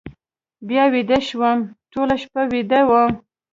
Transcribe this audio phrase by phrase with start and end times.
[0.67, 1.59] بیا ویده شوم،
[1.91, 3.11] ټوله شپه ویده وم.